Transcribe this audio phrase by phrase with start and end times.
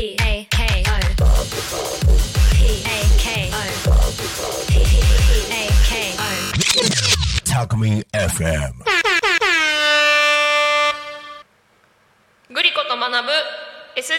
[0.00, 0.96] P A K O
[2.54, 3.60] P A K O
[4.66, 4.72] P
[5.50, 6.24] A K O
[7.44, 8.72] Talk Me FM.
[12.50, 13.30] グリコと学ぶ
[14.00, 14.16] SDGs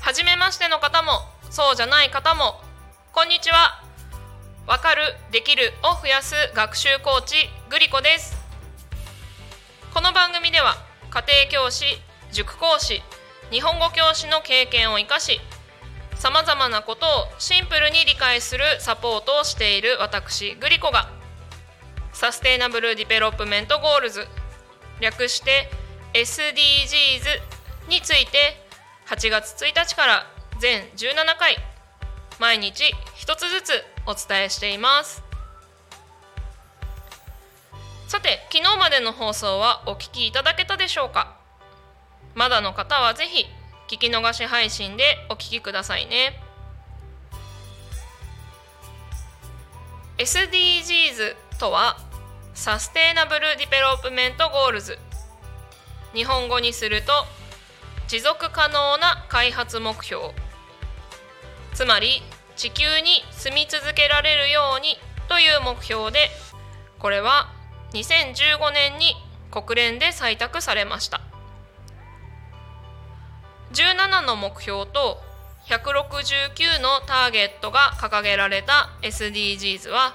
[0.00, 1.10] はじめましての方も
[1.50, 2.60] そうじゃない方も
[3.12, 3.79] こんにちは
[4.70, 5.02] わかる
[5.32, 7.34] できるを増やす学習コーチ
[7.70, 8.38] グリコです。
[9.92, 10.76] この番組では
[11.10, 11.84] 家庭教師
[12.30, 13.02] 塾講師
[13.50, 15.40] 日本語教師の経験を生かし
[16.14, 17.08] さまざまなことを
[17.40, 21.10] シンプルに理解するサポートをしている私グリコが
[22.12, 24.28] Sustainable Development Goals
[25.00, 25.68] 略して
[26.14, 28.54] SDGs について
[29.08, 30.26] 8月1日から
[30.60, 31.56] 全17回
[32.38, 32.84] 毎日
[33.16, 33.72] 一つずつ
[34.06, 35.22] お伝えしています。
[38.08, 41.36] さて昨日までの放送はお聞きいただけたでしょうか？
[42.34, 43.46] まだの方はぜひ
[43.88, 46.40] 聞き逃し配信でお聞きくださいね。
[50.18, 51.96] SDGs とは
[52.52, 54.98] Sustainable Development Goals。
[56.12, 57.12] 日本語にすると
[58.08, 60.32] 持続可能な開発目標。
[61.74, 62.22] つまり
[62.60, 64.98] 地球に住み続けられるように
[65.30, 66.28] という目標で
[66.98, 67.48] これは
[67.94, 69.14] 2015年に
[69.50, 71.22] 国連で採択されました。
[73.72, 75.22] 17の目標と
[75.68, 80.14] 169のターゲットが掲げられた SDGs は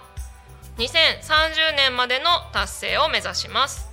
[0.78, 3.90] 2030年までの達成を目指します。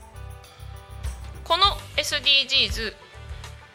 [1.45, 1.65] この
[1.97, 2.93] SDGs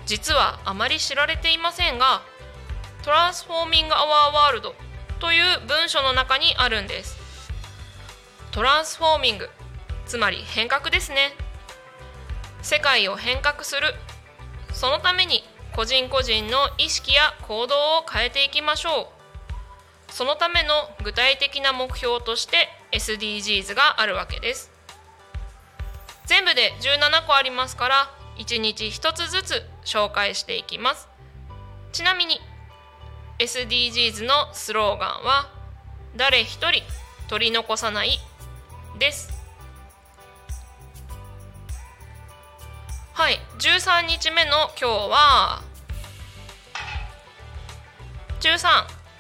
[0.06, 2.22] 実はあまり知られていませんが
[3.04, 4.76] トランスフォーミング・アワー・ワールド
[5.20, 7.18] という文書の中にあるんです。
[8.52, 9.50] トランスフォーミング
[10.06, 11.34] つまり変革ですね。
[12.62, 13.94] 世界を変革する。
[14.74, 15.44] そのために
[15.76, 19.12] 個人個人の意識や行動を変えていきましょ
[20.10, 20.12] う。
[20.12, 24.72] そのための具体的な目標として SDGs があるわけです。
[26.26, 31.08] 全部で17個ありますから1日1つずつ紹介していきます。
[31.92, 32.40] ちなみに
[33.40, 35.50] SDGs のスローガンは
[36.16, 36.82] 誰一人
[37.28, 38.20] 取り残さない
[38.98, 39.30] です。
[43.14, 45.62] はい13日目の今日は
[48.40, 48.68] 13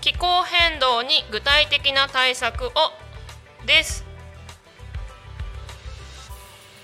[0.01, 2.71] 気候変動に具体的な対策を
[3.67, 4.03] です。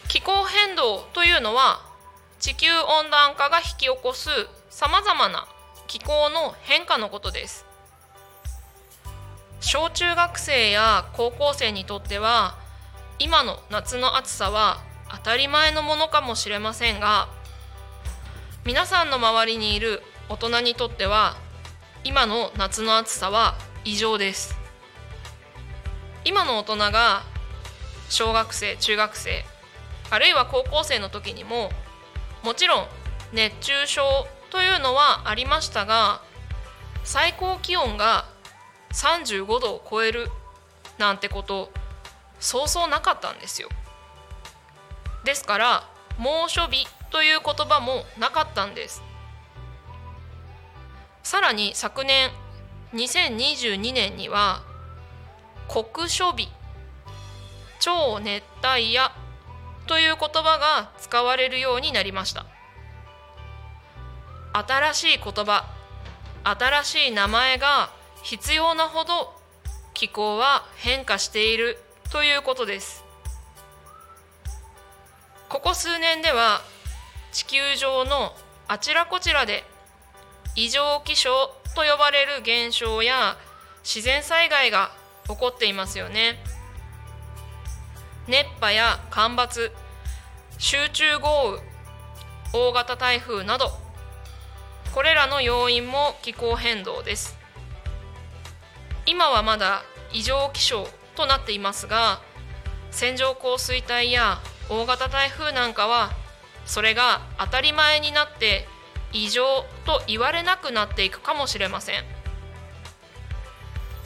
[0.07, 1.81] 気候変動というのは
[2.39, 4.29] 地球温暖化が引き起こす
[4.69, 5.47] さまざまな
[5.93, 7.67] 気候の変化のことです。
[9.59, 12.57] 小中学生や高校生にとっては
[13.19, 14.81] 今の夏の暑さは
[15.11, 17.27] 当たり前のものかもしれませんが
[18.65, 21.35] 皆さんの周りにいる大人にとっては
[22.03, 23.53] 今の夏の暑さは
[23.85, 24.57] 異常です。
[26.25, 27.21] 今の大人が
[28.09, 29.45] 小学生中学生
[30.09, 31.69] あるいは高校生の時にも
[32.43, 32.87] もちろん
[33.31, 34.01] 熱中症
[34.53, 36.21] というのはありましたが
[37.03, 38.25] 最高気温が
[38.91, 40.29] 35度を超える
[40.99, 41.71] なんてこと
[42.39, 43.69] そうそうなかったんですよ。
[45.23, 49.01] ですから猛暑日という言葉もなかったんです。
[51.23, 52.29] さらに昨年
[52.93, 54.61] 2022年には
[55.67, 56.47] 酷暑日
[57.79, 59.09] 超熱帯夜
[59.87, 62.52] という言葉が使われるようになりました。
[64.53, 65.65] 新しい言葉
[66.43, 67.89] 新しい名前が
[68.21, 69.33] 必要なほど
[69.93, 71.77] 気候は変化している
[72.11, 73.03] ということです。
[75.49, 76.61] ここ数年では
[77.31, 78.33] 地球上の
[78.67, 79.63] あちらこちらで
[80.55, 81.31] 異常気象
[81.75, 83.37] と呼ばれる現象や
[83.83, 84.91] 自然災害が
[85.27, 86.37] 起こっていますよね。
[88.27, 89.71] 熱波や干ばつ
[90.57, 91.59] 集中豪雨
[92.53, 93.82] 大型台風など
[94.93, 97.35] これらの要因も気候変動です。
[99.07, 102.21] 今はまだ異常気象となっていますが
[102.91, 106.11] 線状降水帯や大型台風なんかは
[106.65, 108.67] それが当たり前になって
[109.11, 112.03] 異常と言われなくなっていくかもしれません。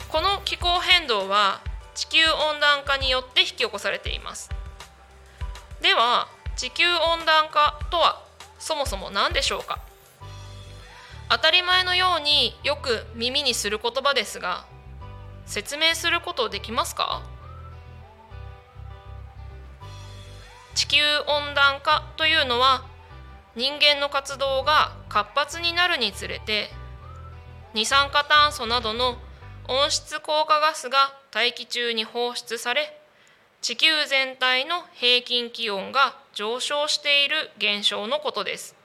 [0.08, 1.60] この気候変動は
[1.94, 4.50] 地球温暖化によって引き起こされています。
[5.82, 8.24] では地球温暖化とは
[8.58, 9.80] そもそも何でしょうか？
[11.30, 14.64] 当たり前のようによく耳にする言葉ですが
[15.46, 17.22] 説明することできますか？
[20.74, 22.84] 地球温暖化というのは
[23.56, 26.70] 人間の活動が活発になるにつれて
[27.74, 29.18] 二酸化炭素などの
[29.68, 32.98] 温室効果ガスが大気中に放出され
[33.60, 38.77] 地球全体の平均気温が上昇している現象のことです。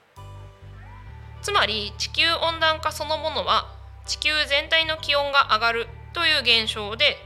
[1.44, 3.70] つまり地球温暖化そのものは
[4.06, 7.18] 地球全体の気温が上がるという現象で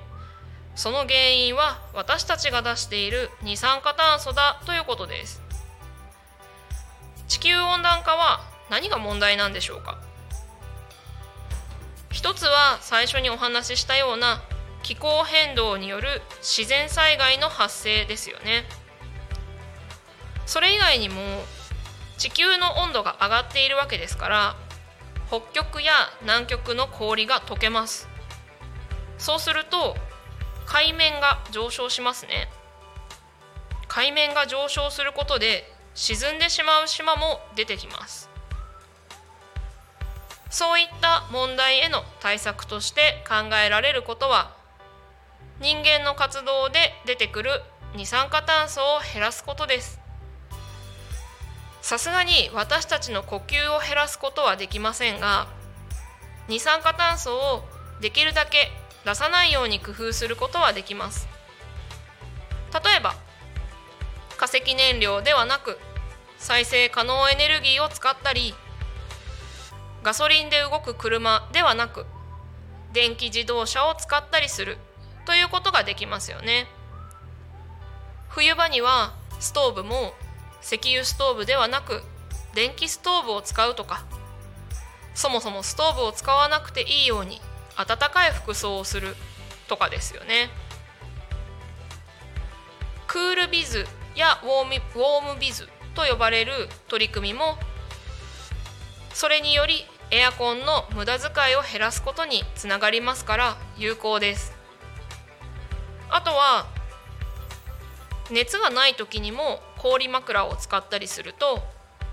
[0.74, 5.40] その原因は私たちが出している二酸化炭素だということです。
[7.28, 9.98] 地球温暖化は何が問題なんでしょうか？
[12.10, 14.42] 一つは最初にお話ししたような
[14.82, 18.64] 気候変動による自然災害の発生ですよね。
[20.44, 21.20] それ以外にも
[22.18, 24.56] 地球の温度が上がっているわけですから
[25.28, 25.92] 北極や
[26.22, 28.08] 南極の氷が溶けます。
[29.18, 29.96] そうすると
[30.66, 32.48] 海面が上昇しますね。
[33.88, 38.28] 海面が上昇することで沈んでしまう島も出てきます。
[40.50, 44.56] そういった問題への対策として考えられることは
[45.60, 47.50] 人間の活動で出てくる
[47.94, 49.97] 二酸化炭素を減らすことです。
[51.80, 55.46] さすがに私たちの呼吸を減らすことはできませんが
[56.48, 57.64] 二酸化炭素を
[58.00, 58.70] できるだけ
[59.04, 61.28] 出さないように工夫することはできます。
[62.72, 63.14] 例えば
[64.36, 65.78] 化石燃料ではなく
[66.36, 68.54] 再生可能エネルギーを使ったり
[70.02, 72.06] ガソリンで動く車ではなく
[72.92, 74.78] 電気自動車を使ったりする
[75.26, 76.66] ということができますよね。
[78.28, 80.14] 冬場にはストーブも
[80.62, 82.02] 石油ストーブではなく
[82.54, 84.04] 電気ストーブを使うとか。
[85.14, 87.40] そもそもストーブを使わなくていいように
[87.76, 89.16] 暖かい服装をする
[89.66, 90.48] とかですよね。
[93.08, 93.84] クールビズ
[94.14, 97.58] やウォームウォームビズと呼ばれる取り組みも
[99.12, 104.56] それによりエアコンの無駄遣いを減らすことにつながりますから有効です。
[106.10, 106.66] あとは
[108.30, 111.62] 熱がない時にも氷枕を使ったりすると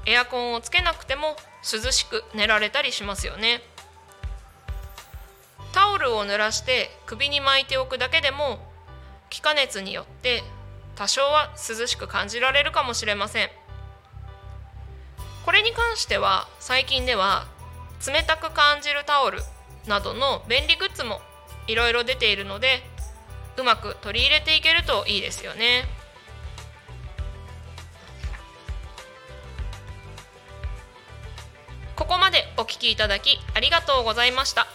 [0.06, 3.62] エアコンをつけなくても涼しく寝られたりしますよね
[5.74, 8.60] タオルを濡らして首に巻いておくだけでも
[9.30, 10.44] 気化熱によって
[10.96, 13.50] 多少は涼しく感じられるかもしれません
[15.44, 17.46] これに関しては最近では
[18.06, 19.40] 冷たく感じるタオル
[19.88, 21.20] などの便利グッズも
[21.68, 22.82] いろいろ出ているので
[23.58, 25.86] うまく取り入れていけるといいですよね。
[32.66, 34.66] お聞きいただきありがとうございました。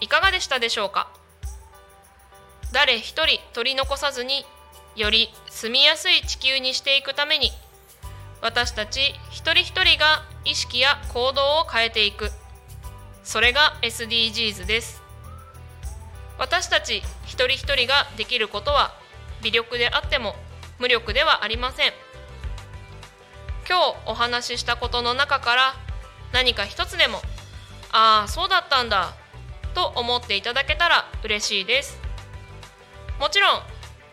[0.00, 1.10] いかがでしたでしょうか？
[2.72, 4.44] 誰一人取り残さずに
[4.94, 7.50] より住みやすい地球にしていくために
[8.40, 9.00] 私たち
[9.30, 12.30] 一人一人が意識や行動を変えていく。
[13.24, 15.02] それが SDGs です。
[16.38, 18.94] 私たち一人一人ができることは
[19.42, 20.36] 微力であっても
[20.78, 21.92] 無力ではありません。
[23.68, 25.74] 今日お話ししたことの中から
[26.32, 27.20] 何か一つでも
[27.92, 29.14] ああそうだったんだ
[29.74, 31.98] と思っていただけたら嬉しいです。
[33.18, 33.62] もちろん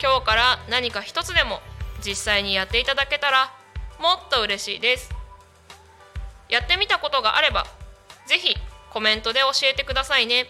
[0.01, 1.61] 今日から何か一つでも
[2.05, 3.51] 実際にやっていただけたら
[3.99, 5.09] もっと嬉しいです。
[6.49, 7.65] やってみたことがあれば
[8.25, 8.55] ぜひ
[8.91, 10.47] コメントで教えてくださいね。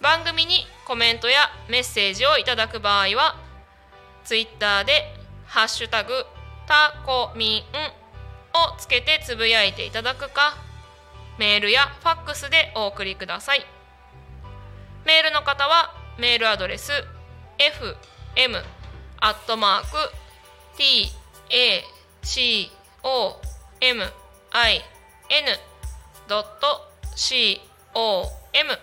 [0.00, 3.36] 番組にコメントやメッセージをいただく場合は
[4.24, 5.14] Twitter で
[5.46, 6.24] 「ハッシュタグ
[6.66, 7.64] タコミン」
[8.54, 10.56] をつけてつぶやいていただくか
[11.38, 13.64] メールやファックスでお送りください
[15.06, 16.90] メールの方はメールアドレス
[17.62, 17.94] F.
[18.36, 18.56] M.。
[19.20, 19.88] アットマーク。
[20.78, 21.12] T.
[21.50, 21.84] A.
[22.22, 22.70] C.
[23.02, 23.38] O.
[23.82, 24.02] M.。
[24.50, 24.82] I.
[25.28, 25.46] N..
[27.14, 27.60] C.
[27.94, 28.24] O.
[28.54, 28.72] M.
[28.72, 28.78] フ